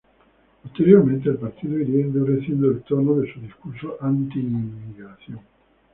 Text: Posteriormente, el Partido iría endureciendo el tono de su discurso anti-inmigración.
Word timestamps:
Posteriormente, 0.63 1.29
el 1.29 1.37
Partido 1.37 1.77
iría 1.77 2.01
endureciendo 2.01 2.71
el 2.71 2.81
tono 2.81 3.19
de 3.19 3.31
su 3.31 3.39
discurso 3.39 3.97
anti-inmigración. 4.01 5.39